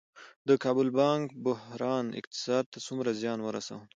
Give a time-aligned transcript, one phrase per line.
[0.47, 3.83] د کابل بانک بحران اقتصاد ته څومره زیان ورساوه؟